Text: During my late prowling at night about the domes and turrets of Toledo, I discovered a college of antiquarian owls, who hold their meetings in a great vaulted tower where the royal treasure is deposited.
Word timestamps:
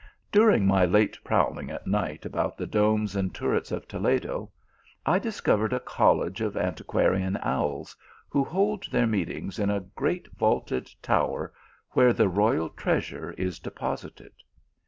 During 0.31 0.65
my 0.65 0.83
late 0.83 1.15
prowling 1.23 1.69
at 1.69 1.85
night 1.85 2.25
about 2.25 2.57
the 2.57 2.65
domes 2.65 3.15
and 3.15 3.35
turrets 3.35 3.71
of 3.71 3.87
Toledo, 3.87 4.49
I 5.05 5.19
discovered 5.19 5.73
a 5.73 5.79
college 5.79 6.41
of 6.41 6.57
antiquarian 6.57 7.37
owls, 7.43 7.95
who 8.27 8.43
hold 8.43 8.85
their 8.91 9.05
meetings 9.05 9.59
in 9.59 9.69
a 9.69 9.79
great 9.95 10.27
vaulted 10.35 10.89
tower 11.03 11.53
where 11.91 12.13
the 12.13 12.29
royal 12.29 12.69
treasure 12.69 13.33
is 13.33 13.59
deposited. 13.59 14.31